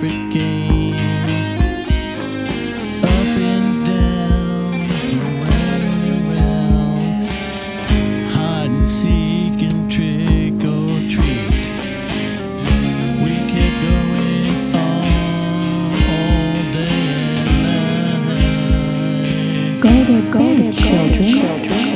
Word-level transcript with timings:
favorite 0.00 0.30
games. 0.30 1.46
Up 3.04 3.10
and 3.10 3.86
down, 3.86 4.90
and. 6.30 6.58
Hide 8.30 8.70
and 8.70 8.88
seek 8.88 9.62
and 9.62 9.90
trick 9.90 10.64
or 10.64 11.00
treat. 11.08 11.72
We 13.24 13.34
kept 13.52 13.76
going 13.82 14.76
on 14.76 15.92
all 16.14 16.62
day 16.72 17.02
and 17.40 17.52
night. 19.24 19.82
Go 19.82 19.90
to 19.90 20.04
bed, 20.06 20.24
go 20.32 20.38
to 20.38 20.72
children. 20.72 21.28
children. 21.28 21.87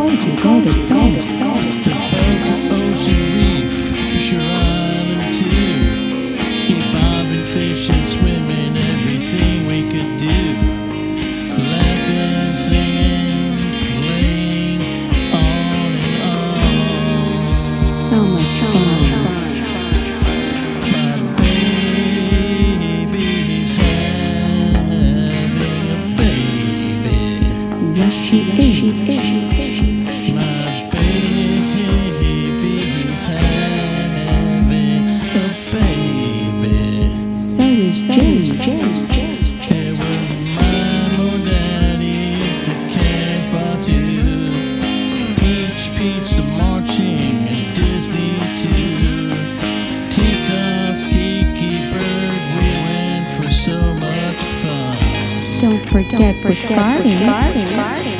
Go 0.00 0.08
to 0.16 0.30
go 0.42 0.52
to 0.64 0.72
go 1.38 1.52
to 2.46 2.54
Ocean 2.72 3.22
Reef, 3.36 3.74
Fisher 4.12 4.40
Island 4.40 5.34
too. 5.34 5.98
Fishing, 7.44 8.06
swimming, 8.06 8.76
everything 8.76 9.66
we 9.66 9.82
could 9.90 10.16
do. 10.16 10.40
Laughing, 11.58 12.56
singing, 12.56 13.58
on 15.34 15.92
and 16.06 16.22
on. 16.22 17.90
baby. 26.16 27.18
Yes, 27.98 28.14
she 28.14 28.38
is. 29.36 29.39
James. 38.60 39.08
It 39.72 39.92
was 39.96 40.32
mine 40.54 41.14
or 41.18 41.38
daddy's 41.46 42.58
to 42.60 42.74
cash 42.92 43.46
bar 43.52 43.82
too. 43.82 44.80
Peach, 45.36 45.90
peach, 45.96 46.30
the 46.36 46.42
marching 46.42 47.48
and 47.48 47.74
Disney 47.74 48.36
too. 48.56 49.30
Teacups, 50.10 51.04
Tiki 51.06 51.90
birds, 51.90 52.46
we 52.58 52.68
went 52.84 53.30
for 53.30 53.48
so 53.48 53.78
much 53.94 54.44
fun. 54.44 55.58
Don't 55.58 55.86
forget 55.88 56.42
Busch 56.42 56.64
Gardens. 56.68 57.14
Softball, 57.14 58.19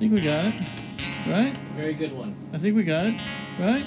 I 0.00 0.02
think 0.04 0.14
we 0.14 0.22
got 0.22 0.46
it. 0.46 0.54
Right? 1.28 1.54
Very 1.76 1.92
good 1.92 2.16
one. 2.16 2.34
I 2.54 2.58
think 2.58 2.74
we 2.74 2.84
got 2.84 3.04
it. 3.04 3.20
Right? 3.58 3.84